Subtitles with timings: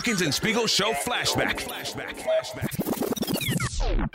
[0.00, 1.60] Parkins and Spiegel Show flashback.
[1.60, 2.16] Flashback.
[2.16, 2.70] Flashback.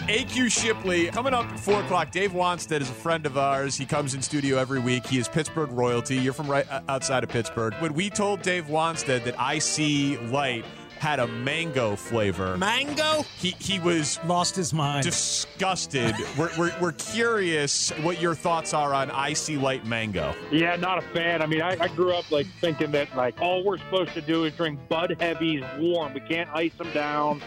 [0.07, 2.09] AQ Shipley coming up at four o'clock.
[2.09, 3.75] Dave Wannstedt is a friend of ours.
[3.75, 5.05] He comes in studio every week.
[5.05, 6.15] He is Pittsburgh royalty.
[6.15, 7.75] You're from right uh, outside of Pittsburgh.
[7.75, 10.65] When we told Dave Wannstedt that IC Light
[11.05, 13.23] had a mango flavor, Mango?
[13.37, 15.03] he he was Lost his mind.
[15.03, 16.15] disgusted.
[16.37, 20.33] we're, we're, we're curious what your thoughts are on IC Light Mango.
[20.51, 21.43] Yeah, not a fan.
[21.43, 24.45] I mean, I, I grew up like thinking that like all we're supposed to do
[24.45, 26.15] is drink Bud Heavies warm.
[26.15, 27.39] We can't ice them down.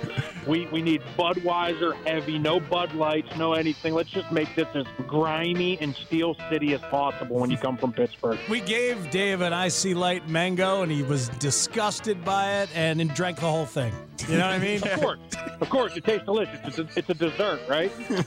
[0.47, 3.93] We we need Budweiser heavy, no Bud Lights, no anything.
[3.93, 7.93] Let's just make this as grimy and Steel City as possible when you come from
[7.93, 8.39] Pittsburgh.
[8.49, 13.09] we gave Dave an IC Light mango, and he was disgusted by it and then
[13.09, 13.93] drank the whole thing.
[14.29, 14.83] You know what I mean?
[14.83, 15.19] Of course,
[15.61, 16.59] of course, it tastes delicious.
[16.65, 17.93] It's a, it's a dessert, right?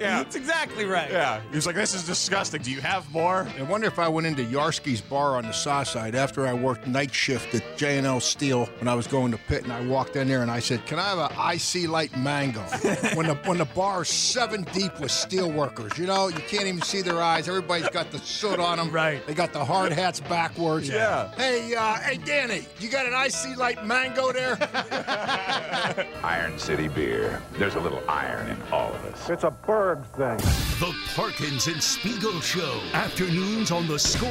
[0.00, 0.22] Yeah.
[0.22, 1.10] That's exactly right.
[1.10, 1.40] Yeah.
[1.50, 2.62] He was like, this is disgusting.
[2.62, 3.46] Do you have more?
[3.58, 6.86] I wonder if I went into Yarsky's bar on the south side after I worked
[6.86, 10.28] night shift at J&L Steel when I was going to Pitt, and I walked in
[10.28, 12.60] there and I said, "Can I have an IC Light Mango?"
[13.14, 16.82] when the when the bar's seven deep with steel workers, you know, you can't even
[16.82, 17.48] see their eyes.
[17.48, 18.90] Everybody's got the soot on them.
[18.90, 19.24] Right.
[19.26, 20.88] They got the hard hats backwards.
[20.88, 21.30] Yeah.
[21.36, 24.41] Hey, uh, hey, Danny, you got an IC Light Mango there?
[26.24, 27.42] Iron City Beer.
[27.52, 29.30] There's a little iron in all of us.
[29.30, 30.36] It's a Burgh thing.
[30.78, 32.80] The Parkins and Spiegel Show.
[32.92, 34.30] Afternoons on the score.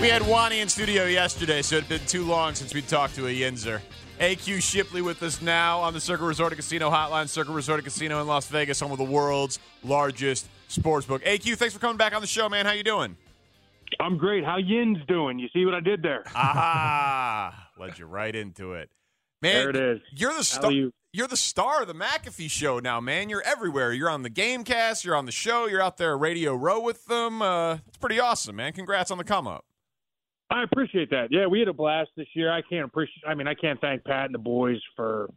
[0.00, 3.16] We had Wani in studio yesterday, so it had been too long since we talked
[3.16, 3.80] to a Yinzer.
[4.20, 7.28] AQ Shipley with us now on the Circa Resort and Casino Hotline.
[7.28, 11.24] Circa Resort and Casino in Las Vegas, home of the world's largest sportsbook.
[11.24, 12.66] AQ, thanks for coming back on the show, man.
[12.66, 13.16] How you doing?
[14.00, 14.44] I'm great.
[14.44, 15.38] How Yin's doing?
[15.38, 16.22] You see what I did there?
[16.34, 17.70] Aha!
[17.78, 18.90] Led you right into it,
[19.42, 19.54] man.
[19.54, 20.00] There it is.
[20.14, 20.70] You're the star.
[20.72, 23.28] you- You're the star of the McAfee show now, man.
[23.30, 23.92] You're everywhere.
[23.92, 25.04] You're on the GameCast.
[25.04, 25.66] You're on the show.
[25.66, 27.40] You're out there Radio Row with them.
[27.42, 28.72] Uh, it's pretty awesome, man.
[28.72, 29.64] Congrats on the come up.
[30.50, 31.28] I appreciate that.
[31.30, 32.50] Yeah, we had a blast this year.
[32.52, 33.22] I can't appreciate.
[33.26, 35.30] I mean, I can't thank Pat and the boys for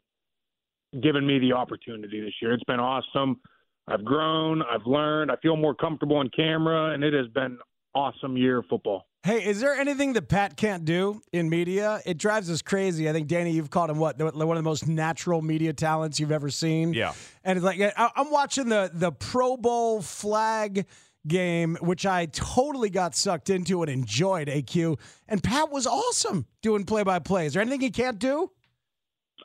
[1.01, 2.53] giving me the opportunity this year.
[2.53, 3.39] It's been awesome.
[3.87, 4.61] I've grown.
[4.61, 5.31] I've learned.
[5.31, 7.57] I feel more comfortable on camera, and it has been
[7.93, 9.07] awesome year of football.
[9.23, 12.01] Hey, is there anything that Pat can't do in media?
[12.07, 13.07] It drives us crazy.
[13.07, 16.31] I think Danny, you've called him what one of the most natural media talents you've
[16.31, 16.93] ever seen.
[16.93, 17.13] Yeah.
[17.43, 20.87] and it's like I- I'm watching the the Pro Bowl flag
[21.27, 24.47] game, which I totally got sucked into and enjoyed.
[24.47, 24.97] AQ
[25.27, 27.45] and Pat was awesome doing play by play.
[27.45, 28.49] Is there anything he can't do?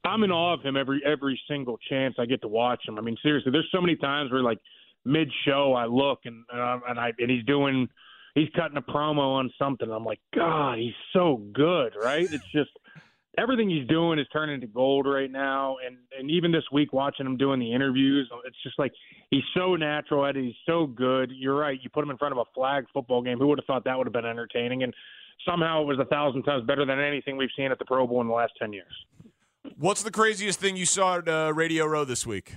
[0.06, 2.96] I'm in awe of him every every single chance I get to watch him.
[2.98, 4.58] I mean, seriously, there's so many times where like
[5.04, 7.88] mid show I look and and, I, and I and he's doing
[8.36, 9.90] he's cutting a promo on something.
[9.90, 12.30] I'm like, God, he's so good, right?
[12.30, 12.70] It's just
[13.38, 15.76] everything he's doing is turning to gold right now.
[15.84, 18.92] And and even this week, watching him doing the interviews, it's just like
[19.30, 20.44] he's so natural at it.
[20.44, 21.32] He's so good.
[21.34, 21.78] You're right.
[21.82, 23.38] You put him in front of a flag football game.
[23.38, 24.84] Who would have thought that would have been entertaining?
[24.84, 24.94] And
[25.48, 28.20] somehow it was a thousand times better than anything we've seen at the Pro Bowl
[28.20, 28.92] in the last ten years.
[29.76, 32.54] What's the craziest thing you saw at uh, Radio Row this week?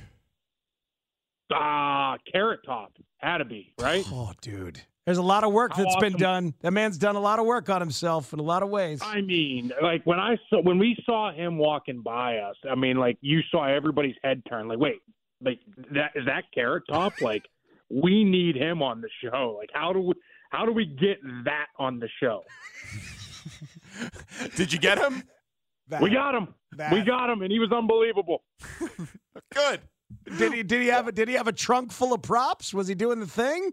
[1.52, 4.06] Ah, Carrot Top had to be right.
[4.12, 4.82] Oh, dude.
[5.09, 6.53] There's a lot of work How that's been done.
[6.62, 9.00] That man's done a lot of work on himself in a lot of ways.
[9.02, 12.97] I mean, like when I saw when we saw him walking by us, I mean,
[12.97, 14.68] like you saw everybody's head turn.
[14.68, 14.98] Like, wait,
[15.44, 15.62] like
[15.94, 17.14] that is that Carrot Top?
[17.22, 17.42] like,
[17.90, 19.56] we need him on the show.
[19.58, 20.14] Like, how do we
[20.52, 22.44] how do we get that on the show?
[24.58, 25.24] Did you get him?
[25.88, 26.53] That- We got him.
[26.74, 28.44] That- We got him, and he was unbelievable.
[29.56, 29.81] Good.
[30.38, 30.62] Did he?
[30.62, 31.08] Did he have?
[31.08, 32.75] A, did he have a trunk full of props?
[32.75, 33.72] Was he doing the thing?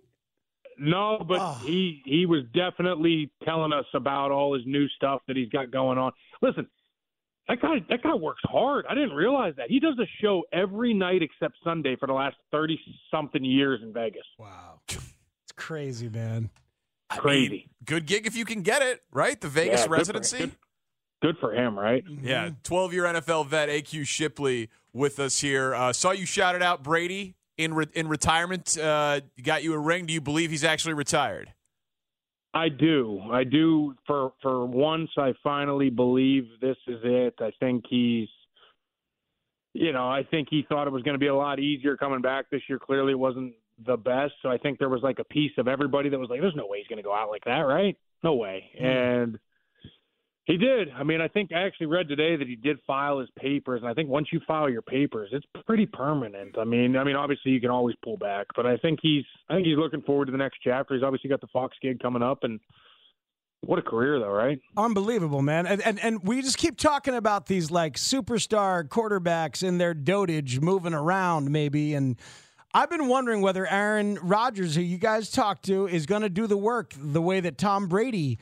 [0.79, 1.61] No, but Oh.
[1.65, 5.99] he he was definitely telling us about all his new stuff that he's got going
[5.99, 6.13] on.
[6.43, 6.67] Listen,
[7.49, 8.85] that guy that guy works hard.
[8.89, 9.71] I didn't realize that.
[9.71, 12.79] He does a show every night except Sunday for the last thirty
[13.11, 14.27] something years in Vegas.
[14.39, 16.51] Wow, it's crazy, man.
[17.09, 17.49] I Crazy.
[17.51, 19.41] mean, good gig if you can get it, right?
[19.41, 20.39] The Vegas Yeah, good for- residency.
[20.39, 20.57] good-
[21.23, 22.05] Good for him, right?
[22.21, 25.75] Yeah, 12 year NFL vet AQ Shipley with us here.
[25.75, 28.77] Uh, saw you shouted out Brady in re- in retirement.
[28.79, 30.07] Uh, got you a ring.
[30.07, 31.53] Do you believe he's actually retired?
[32.55, 33.21] I do.
[33.31, 33.95] I do.
[34.07, 37.35] For for once, I finally believe this is it.
[37.41, 38.29] I think he's,
[39.75, 42.23] you know, I think he thought it was going to be a lot easier coming
[42.23, 42.79] back this year.
[42.79, 43.55] Clearly, it wasn't
[43.85, 44.33] the best.
[44.43, 46.67] So I think there was like a piece of everybody that was like, "There's no
[46.67, 47.97] way he's going to go out like that, right?
[48.23, 49.39] No way." And
[50.47, 50.91] he did.
[50.93, 53.91] I mean, I think I actually read today that he did file his papers, and
[53.91, 56.57] I think once you file your papers, it's pretty permanent.
[56.57, 59.55] I mean, I mean, obviously you can always pull back, but I think he's, I
[59.55, 60.95] think he's looking forward to the next chapter.
[60.95, 62.61] He's obviously got the Fox gig coming up, and
[63.63, 64.61] what a career, though, right?
[64.77, 65.67] Unbelievable, man.
[65.67, 70.61] And, and and we just keep talking about these like superstar quarterbacks in their dotage
[70.61, 71.95] moving around, maybe.
[71.95, 72.17] And
[72.73, 76.47] I've been wondering whether Aaron Rodgers, who you guys talked to, is going to do
[76.47, 78.39] the work the way that Tom Brady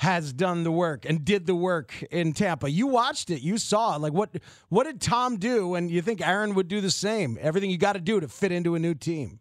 [0.00, 2.70] has done the work and did the work in Tampa.
[2.70, 4.00] You watched it, you saw it.
[4.00, 4.30] Like what
[4.68, 7.36] what did Tom do and you think Aaron would do the same?
[7.40, 9.40] Everything you got to do to fit into a new team.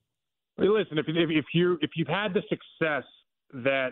[0.57, 3.03] Listen, if if, if you if you've had the success
[3.53, 3.89] that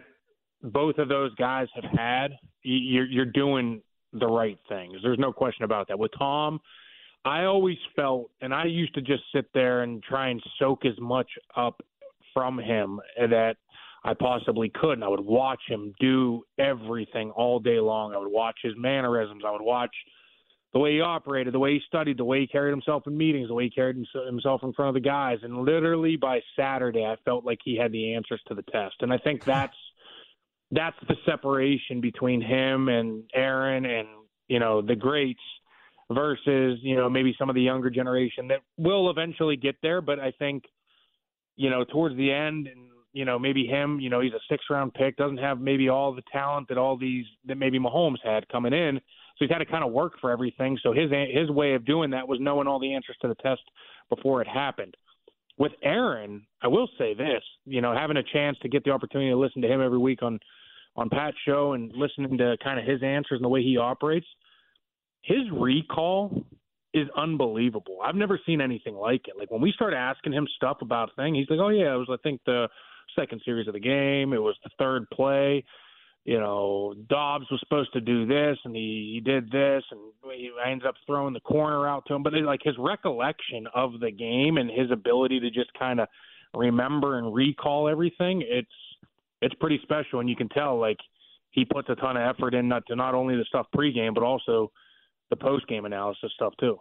[0.64, 2.32] both of those guys have had,
[2.64, 3.82] you're you're doing
[4.14, 4.96] the right things.
[5.04, 6.00] There's no question about that.
[6.00, 6.60] With Tom,
[7.26, 11.00] I always felt, and I used to just sit there and try and soak as
[11.00, 11.82] much up
[12.34, 13.56] from him that
[14.06, 14.94] I possibly could.
[14.94, 18.14] And I would watch him do everything all day long.
[18.14, 19.44] I would watch his mannerisms.
[19.46, 19.94] I would watch
[20.74, 23.48] the way he operated, the way he studied, the way he carried himself in meetings,
[23.48, 23.96] the way he carried
[24.28, 25.40] himself in front of the guys.
[25.42, 28.96] And literally by Saturday, I felt like he had the answers to the test.
[29.00, 29.76] And I think that's
[30.72, 34.08] that's the separation between him and Aaron and
[34.48, 35.40] you know the greats
[36.12, 40.02] versus you know maybe some of the younger generation that will eventually get there.
[40.02, 40.64] But I think
[41.56, 44.66] you know towards the end and you know, maybe him, you know, he's a six
[44.70, 48.48] round pick, doesn't have maybe all the talent that all these that maybe Mahomes had
[48.50, 48.98] coming in.
[48.98, 50.78] So he's had to kind of work for everything.
[50.84, 53.62] So his his way of doing that was knowing all the answers to the test
[54.10, 54.98] before it happened.
[55.58, 59.30] With Aaron, I will say this, you know, having a chance to get the opportunity
[59.30, 60.38] to listen to him every week on
[60.98, 64.28] on Pat's show and listening to kind of his answers and the way he operates,
[65.22, 66.44] his recall
[66.94, 68.00] is unbelievable.
[68.04, 69.38] I've never seen anything like it.
[69.38, 72.10] Like when we start asking him stuff about things, he's like, "Oh yeah, it was
[72.12, 72.68] I think the
[73.16, 74.34] second series of the game.
[74.34, 75.64] It was the third play.
[76.26, 80.00] You know, Dobbs was supposed to do this, and he, he did this, and
[80.34, 82.24] he ends up throwing the corner out to him.
[82.24, 86.08] But it, like his recollection of the game and his ability to just kind of
[86.56, 88.68] remember and recall everything, it's
[89.42, 90.98] it's pretty special, and you can tell like
[91.52, 94.24] he puts a ton of effort in not to not only the stuff pregame, but
[94.24, 94.72] also
[95.30, 96.78] the postgame analysis stuff too.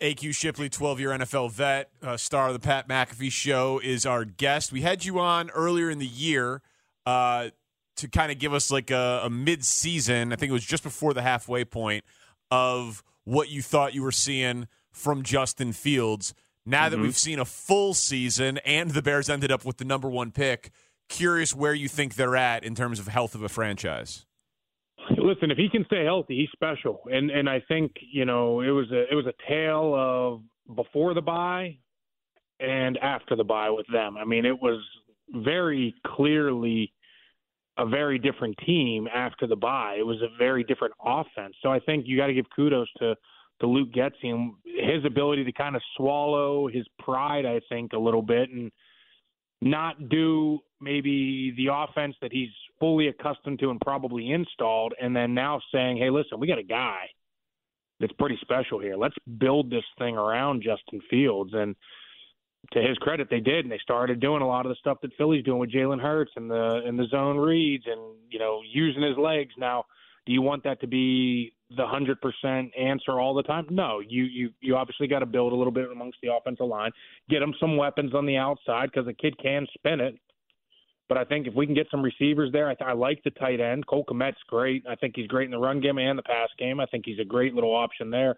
[0.00, 4.24] AQ Shipley, 12 year NFL vet, uh, star of the Pat McAfee show, is our
[4.24, 4.72] guest.
[4.72, 6.60] We had you on earlier in the year
[7.06, 7.48] uh,
[7.96, 10.82] to kind of give us like a, a mid season, I think it was just
[10.82, 12.04] before the halfway point,
[12.50, 16.34] of what you thought you were seeing from Justin Fields.
[16.64, 16.90] Now mm-hmm.
[16.96, 20.30] that we've seen a full season and the Bears ended up with the number one
[20.30, 20.70] pick,
[21.08, 24.26] curious where you think they're at in terms of health of a franchise.
[25.26, 27.00] Listen, if he can stay healthy, he's special.
[27.12, 31.14] And and I think you know it was a it was a tale of before
[31.14, 31.78] the bye
[32.60, 34.16] and after the bye with them.
[34.16, 34.80] I mean, it was
[35.34, 36.92] very clearly
[37.76, 39.96] a very different team after the bye.
[39.98, 41.56] It was a very different offense.
[41.60, 43.16] So I think you got to give kudos to
[43.60, 47.46] to Luke Getsy and his ability to kind of swallow his pride.
[47.46, 48.70] I think a little bit and
[49.60, 55.34] not do maybe the offense that he's fully accustomed to and probably installed, and then
[55.34, 57.06] now saying, hey, listen, we got a guy
[58.00, 58.96] that's pretty special here.
[58.96, 61.52] Let's build this thing around Justin Fields.
[61.54, 61.74] And
[62.72, 65.16] to his credit, they did, and they started doing a lot of the stuff that
[65.16, 69.02] Philly's doing with Jalen Hurts and the and the zone reads and you know using
[69.02, 69.54] his legs.
[69.56, 69.84] Now,
[70.26, 73.66] do you want that to be the hundred percent answer all the time?
[73.70, 76.92] No, you you you obviously got to build a little bit amongst the offensive line,
[77.28, 80.18] get him some weapons on the outside because the kid can spin it.
[81.08, 83.30] But I think if we can get some receivers there, I, th- I like the
[83.30, 83.86] tight end.
[83.86, 84.84] Cole Kmet's great.
[84.88, 86.80] I think he's great in the run game and the pass game.
[86.80, 88.34] I think he's a great little option there.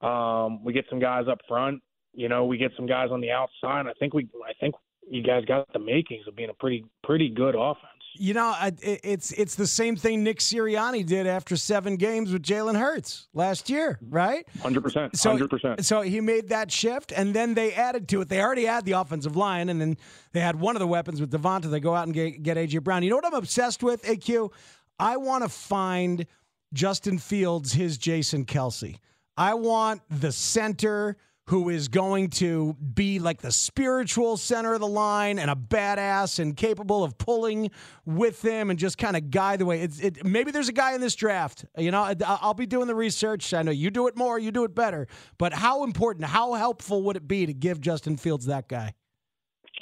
[0.00, 1.80] Um, we get some guys up front.
[2.12, 3.86] You know, we get some guys on the outside.
[3.86, 4.74] I think we, I think
[5.08, 7.93] you guys got the makings of being a pretty, pretty good offense.
[8.16, 12.78] You know, it's it's the same thing Nick Sirianni did after seven games with Jalen
[12.78, 14.46] Hurts last year, right?
[14.62, 15.84] Hundred percent, hundred percent.
[15.84, 18.28] So he made that shift, and then they added to it.
[18.28, 19.96] They already had the offensive line, and then
[20.32, 21.70] they had one of the weapons with Devonta.
[21.70, 23.02] They go out and get, get AJ Brown.
[23.02, 24.52] You know what I'm obsessed with, AQ?
[24.98, 26.24] I want to find
[26.72, 28.98] Justin Fields his Jason Kelce.
[29.36, 34.86] I want the center who is going to be like the spiritual center of the
[34.86, 37.70] line and a badass and capable of pulling
[38.06, 39.82] with him and just kind of guide the way.
[39.82, 41.66] It, it, maybe there's a guy in this draft.
[41.76, 43.52] You know, I'll be doing the research.
[43.52, 45.06] I know you do it more, you do it better.
[45.36, 48.94] But how important, how helpful would it be to give Justin Fields that guy?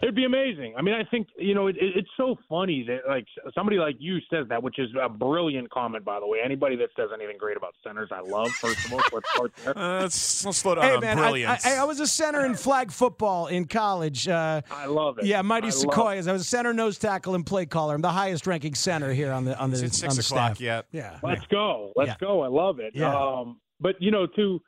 [0.02, 0.75] It'd be amazing.
[0.76, 3.94] I mean, I think you know it, it, it's so funny that like somebody like
[4.00, 6.40] you says that, which is a brilliant comment, by the way.
[6.44, 8.50] Anybody that says anything great about centers, I love.
[8.50, 9.73] First of all, let's start there.
[9.82, 11.64] Uh, let's, let's slow down hey, on man, brilliance.
[11.64, 14.28] I, I, I, was a center in flag football in college.
[14.28, 15.25] Uh, I love it.
[15.25, 16.28] Yeah, Mighty I Sequoias.
[16.28, 17.94] I was a center, nose tackle, and play caller.
[17.94, 20.61] I'm the highest ranking center here on the on the, six on the o'clock staff.
[20.61, 20.87] yet.
[20.92, 21.92] Yeah, let's go.
[21.97, 22.16] Let's yeah.
[22.21, 22.42] go.
[22.42, 22.92] I love it.
[22.94, 23.14] Yeah.
[23.14, 24.61] Um, but you know, to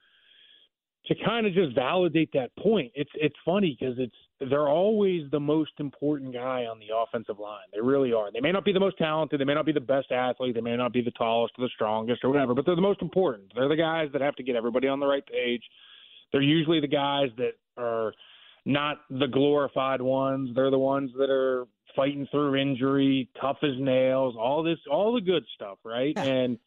[1.07, 5.41] to kind of just validate that point, it's it's funny because it's they're always the
[5.41, 7.67] most important guy on the offensive line.
[7.73, 8.33] They really are.
[8.33, 10.61] They may not be the most talented, they may not be the best athlete, they
[10.61, 13.53] may not be the tallest or the strongest or whatever, but they're the most important.
[13.55, 15.63] They're the guys that have to get everybody on the right page.
[16.33, 18.13] They're usually the guys that are
[18.65, 20.51] not the glorified ones.
[20.55, 25.21] They're the ones that are fighting through injury, tough as nails, all this, all the
[25.21, 26.17] good stuff, right?
[26.19, 26.59] and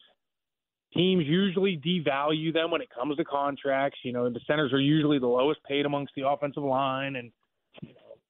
[0.94, 3.98] teams usually devalue them when it comes to contracts.
[4.02, 7.30] You know, the centers are usually the lowest paid amongst the offensive line, and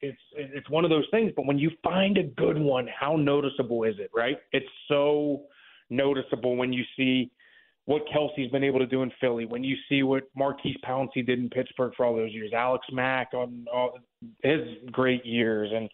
[0.01, 1.33] it's it's one of those things.
[1.35, 4.39] But when you find a good one, how noticeable is it, right?
[4.53, 5.43] It's so
[5.91, 7.31] noticeable when you see
[7.87, 11.39] what Kelce's been able to do in Philly, when you see what Maurkice Pouncey did
[11.39, 13.99] in Pittsburgh for all those years, Alex Mack on all
[14.43, 14.61] his
[14.93, 15.89] great years, and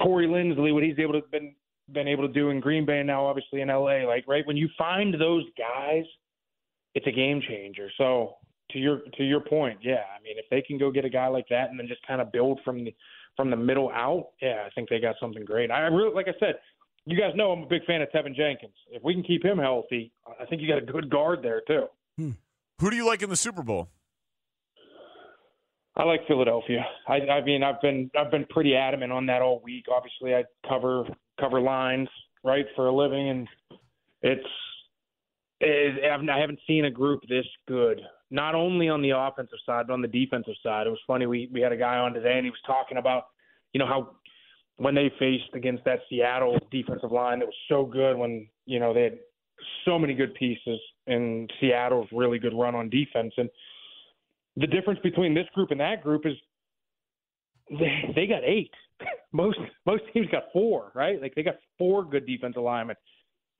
[0.00, 1.54] Corey Linsley, what he's able to been
[1.92, 4.06] been able to do in Green Bay and now obviously in LA.
[4.06, 6.04] Like right when you find those guys,
[6.94, 7.90] it's a game changer.
[7.98, 8.36] So
[8.70, 11.28] to your to your point, yeah, I mean if they can go get a guy
[11.28, 12.94] like that and then just kind of build from the
[13.36, 15.70] from the middle out, yeah, I think they got something great.
[15.70, 16.56] I really like I said,
[17.04, 18.74] you guys know I'm a big fan of Teven Jenkins.
[18.90, 21.86] If we can keep him healthy, I think you got a good guard there too.
[22.16, 22.30] Hmm.
[22.80, 23.88] Who do you like in the Super Bowl?
[25.96, 26.84] I like Philadelphia.
[27.08, 29.86] I, I mean, I've been I've been pretty adamant on that all week.
[29.90, 31.04] Obviously, I cover
[31.40, 32.08] cover lines
[32.44, 33.48] right for a living, and
[34.20, 34.46] it's
[35.60, 38.00] it, I haven't seen a group this good.
[38.30, 40.86] Not only on the offensive side, but on the defensive side.
[40.86, 41.26] It was funny.
[41.26, 43.24] We we had a guy on today, and he was talking about
[43.72, 44.16] you know how
[44.76, 48.92] when they faced against that Seattle defensive line that was so good when you know
[48.92, 49.18] they had
[49.84, 53.48] so many good pieces and Seattle's really good run on defense and
[54.56, 56.34] the difference between this group and that group is
[57.70, 58.70] they, they got eight.
[59.32, 61.20] Most most teams got four, right?
[61.20, 62.96] Like they got four good defensive linemen.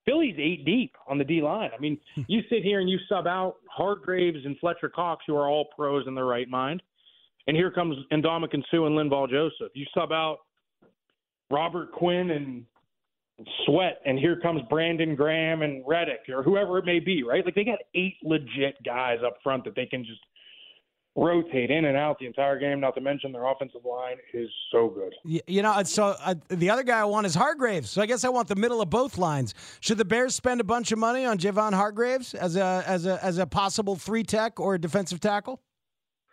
[0.07, 1.71] Philly's eight deep on the D line.
[1.77, 2.23] I mean, hmm.
[2.29, 6.07] you sit here and you sub out Hargraves and Fletcher Cox, who are all pros
[6.07, 6.83] in their right mind,
[7.47, 9.73] and here comes Ndamukong Suh and Linval Joseph.
[9.75, 10.39] You sub out
[11.51, 12.65] Robert Quinn and
[13.67, 17.45] Sweat, and here comes Brandon Graham and Reddick or whoever it may be, right?
[17.45, 20.21] Like they got eight legit guys up front that they can just
[21.17, 22.81] rotate in and out the entire game.
[22.81, 25.15] Not to mention their offensive line is so good.
[25.25, 27.91] You know, so uh, the other guy I want is Hargraves.
[27.91, 29.55] So I guess I want the middle of both lines.
[29.81, 33.23] Should the Bears spend a bunch of money on Javon Hargraves as a as a
[33.25, 35.63] as a possible three tech or a defensive tackle?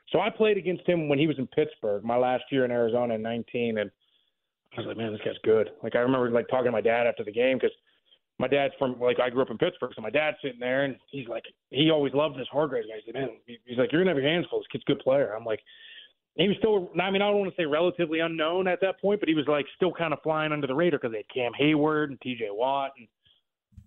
[0.09, 3.15] So I played against him when he was in Pittsburgh, my last year in Arizona
[3.15, 3.89] in 19, and
[4.77, 5.71] I was like, man, this guy's good.
[5.81, 7.75] Like I remember like talking to my dad after the game because
[8.39, 10.95] my dad's from like I grew up in Pittsburgh, so my dad's sitting there and
[11.11, 12.95] he's like, he always loved this Hargraves guy.
[12.97, 14.59] He said, man, he's like, you're gonna have your hands full.
[14.59, 15.35] This kid's a good player.
[15.35, 15.59] I'm like,
[16.35, 16.91] he was still.
[16.99, 19.45] I mean, I don't want to say relatively unknown at that point, but he was
[19.47, 22.47] like still kind of flying under the radar because they had Cam Heyward and T.J.
[22.49, 23.07] Watt, and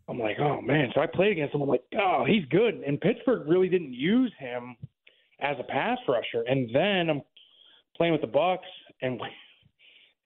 [0.09, 0.91] I'm like, oh man.
[0.95, 1.63] So I played against him.
[1.63, 2.75] I'm like, oh, he's good.
[2.87, 4.77] And Pittsburgh really didn't use him
[5.41, 6.45] as a pass rusher.
[6.49, 7.23] And then I'm
[7.97, 8.59] playing with the Bucs,
[9.03, 9.21] and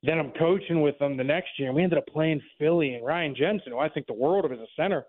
[0.03, 1.73] then I'm coaching with them the next year.
[1.73, 4.59] We ended up playing Philly and Ryan Jensen, who I think the world of as
[4.59, 5.05] a center.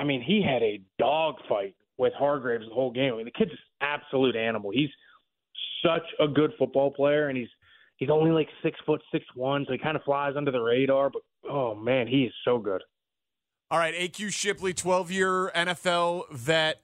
[0.00, 3.14] I mean, he had a dog fight with Hargraves the whole game.
[3.14, 4.70] I mean, the kid's an absolute animal.
[4.72, 4.90] He's
[5.84, 7.48] such a good football player, and he's
[7.96, 11.10] he's only like six foot six one, so he kind of flies under the radar.
[11.10, 12.82] But oh man, he is so good.
[13.70, 16.83] All right, AQ Shipley, 12 year NFL vet,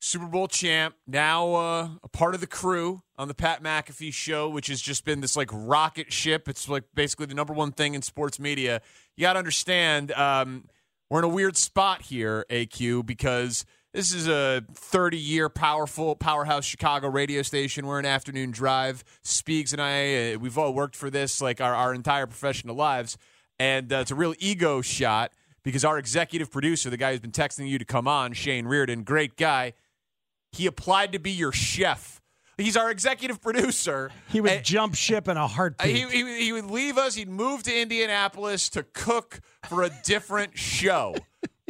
[0.00, 4.48] Super Bowl champ, now uh, a part of the crew on the Pat McAfee show,
[4.48, 6.48] which has just been this like rocket ship.
[6.48, 8.80] It's like basically the number one thing in sports media.
[9.16, 10.68] You got to understand, um,
[11.10, 16.64] we're in a weird spot here, AQ, because this is a 30 year powerful powerhouse
[16.64, 17.86] Chicago radio station.
[17.86, 19.02] We're an afternoon drive.
[19.22, 23.18] Speaks and I, uh, we've all worked for this like our, our entire professional lives.
[23.58, 25.32] And uh, it's a real ego shot
[25.64, 29.02] because our executive producer, the guy who's been texting you to come on, Shane Reardon,
[29.02, 29.72] great guy,
[30.52, 32.20] he applied to be your chef.
[32.56, 34.10] He's our executive producer.
[34.30, 35.94] He would And- jump ship in a heartbeat.
[35.94, 37.14] he, he, he would leave us.
[37.14, 41.14] He'd move to Indianapolis to cook for a different show.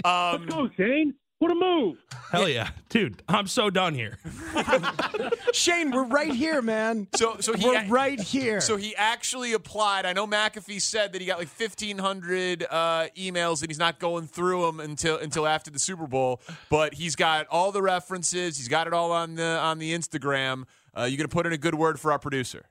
[0.05, 1.99] Um, Go Shane, what a move!
[2.33, 3.23] Hell yeah, dude!
[3.29, 4.19] I'm so done here.
[5.53, 7.09] Shane, we're right here, man.
[7.15, 8.61] so, so he we're right here.
[8.61, 10.05] So he actually applied.
[10.05, 13.99] I know McAfee said that he got like fifteen hundred uh, emails and he's not
[13.99, 16.41] going through them until until after the Super Bowl.
[16.71, 18.57] But he's got all the references.
[18.57, 20.65] He's got it all on the on the Instagram.
[20.97, 22.67] Uh, you gonna put in a good word for our producer?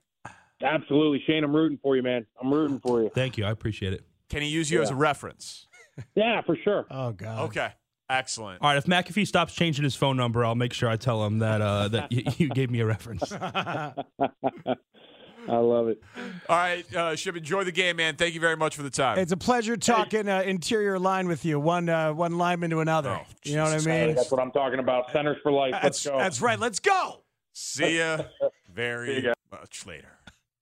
[0.61, 1.43] Absolutely, Shane.
[1.43, 2.25] I'm rooting for you, man.
[2.41, 3.09] I'm rooting for you.
[3.13, 4.03] Thank you, I appreciate it.
[4.29, 5.67] Can he use you as a reference?
[6.15, 6.85] Yeah, for sure.
[6.91, 7.45] oh god.
[7.45, 7.69] Okay,
[8.09, 8.61] excellent.
[8.61, 11.39] All right, if McAfee stops changing his phone number, I'll make sure I tell him
[11.39, 13.31] that uh, that you, you gave me a reference.
[15.49, 16.01] I love it.
[16.49, 18.17] All right, uh, Ship, enjoy the game, man.
[18.17, 19.17] Thank you very much for the time.
[19.17, 23.11] It's a pleasure talking uh, interior line with you, one uh, one lineman to another.
[23.21, 24.15] Oh, you know what I mean?
[24.15, 25.11] That's what I'm talking about.
[25.11, 25.71] Centers for life.
[25.71, 26.17] Let's That's, go.
[26.17, 26.59] that's right.
[26.59, 27.23] Let's go.
[27.53, 28.19] See ya
[28.71, 29.33] very See you guys.
[29.51, 30.16] much later.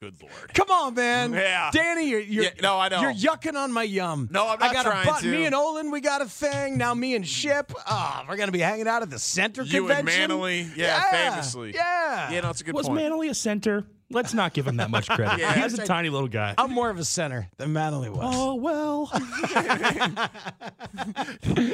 [0.06, 0.54] Good lord.
[0.54, 1.34] Come on, man.
[1.46, 1.70] Yeah.
[1.72, 3.02] Danny, you're, you're Yeah, no, I know.
[3.02, 4.30] You're yucking on my yum.
[4.32, 5.22] No, I'm I got trying a butt.
[5.22, 5.28] to.
[5.32, 6.78] Me and Olin, we got a thing.
[6.78, 7.72] Now me and Ship.
[7.90, 10.30] Oh, we're gonna be hanging out at the center You and convention.
[10.30, 11.74] Manley, yeah, famously.
[11.74, 12.32] Yeah.
[12.32, 13.02] Yeah, no, it's a good Was point.
[13.02, 13.84] Manley a center?
[14.12, 15.40] Let's not give him that much credit.
[15.40, 16.54] Yeah, He's a I- tiny little guy.
[16.58, 18.20] I'm more of a center than Manley was.
[18.24, 19.12] Oh well.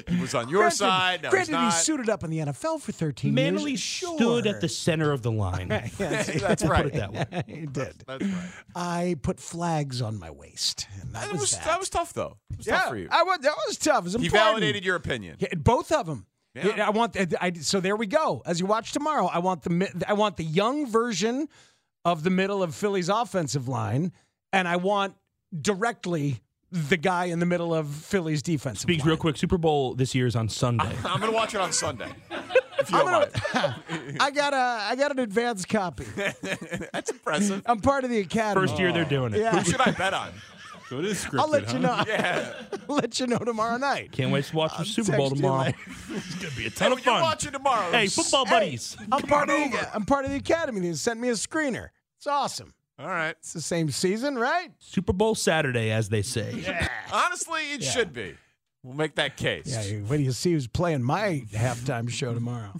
[0.07, 1.23] He was on your Granted- side.
[1.23, 3.79] No, granted, he suited up in the NFL for 13 Manly years.
[3.79, 4.15] Sure.
[4.17, 5.67] stood at the center of the line.
[5.97, 6.83] That's right.
[6.83, 7.43] Put it that way.
[7.47, 8.03] he did.
[8.07, 8.49] That's right.
[8.75, 10.87] I put flags on my waist.
[11.01, 11.65] And that, That was, was, that.
[11.65, 12.37] that was tough, though.
[12.51, 13.07] It was yeah, tough for you.
[13.11, 13.99] I, wa- that was tough.
[14.05, 15.37] It was He validated your opinion.
[15.39, 16.25] Yeah, both of them.
[16.53, 16.85] Yeah.
[16.85, 17.15] I want.
[17.39, 18.41] I, so there we go.
[18.45, 21.47] As you watch tomorrow, I want the I want the young version
[22.05, 24.11] of the middle of Philly's offensive line,
[24.53, 25.15] and I want
[25.59, 26.41] directly
[26.71, 29.09] the guy in the middle of Philly's defensive Speaks line.
[29.09, 29.35] real quick.
[29.37, 30.85] Super Bowl this year is on Sunday.
[31.05, 32.09] I'm going to watch it on Sunday.
[32.79, 33.83] If you I'm don't gonna-
[34.19, 34.57] I got a
[34.89, 36.05] I got an advanced copy.
[36.93, 37.61] That's impressive.
[37.65, 38.65] I'm part of the academy.
[38.67, 39.39] First year they're doing it.
[39.41, 39.51] Yeah.
[39.59, 40.29] Who should I bet on?
[40.91, 41.39] So it is scripted.
[41.39, 42.03] I'll let you huh?
[42.03, 42.03] know.
[42.05, 42.53] Yeah.
[42.89, 44.11] I'll let you know tomorrow night.
[44.11, 45.63] Can't wait to watch the Super Bowl text you tomorrow.
[45.63, 45.77] later.
[46.09, 47.21] it's gonna be a Hey, ton of when you're fun.
[47.21, 47.91] watching tomorrow.
[47.93, 48.97] Hey, football buddies.
[49.09, 50.81] I'm part of the, I'm part of the academy.
[50.81, 51.91] They sent me a screener.
[52.17, 52.73] It's awesome.
[52.99, 53.29] All right.
[53.39, 54.69] It's the same season, right?
[54.79, 56.61] Super Bowl Saturday, as they say.
[57.13, 58.35] Honestly, it should be.
[58.83, 59.67] We'll make that case.
[59.67, 59.83] Yeah.
[59.83, 62.73] you- Wait do you see who's playing my halftime show tomorrow?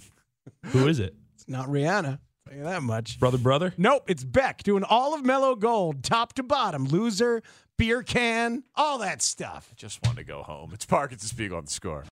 [0.66, 1.14] Who is it?
[1.34, 2.18] It's not Rihanna.
[2.46, 3.18] Tell you that much.
[3.18, 3.72] Brother, brother.
[3.78, 7.42] Nope, it's Beck doing all of Mellow Gold, top to bottom, loser,
[7.78, 9.72] beer can, all that stuff.
[9.76, 10.70] Just want to go home.
[10.72, 12.04] It's Parkins and Spiegel on the score.